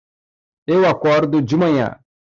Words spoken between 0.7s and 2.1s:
acordo de manhã